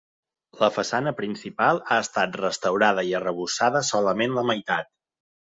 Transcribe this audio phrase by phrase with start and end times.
[0.61, 4.91] La façana principal ha estat restaurada i arrebossada solament la meitat.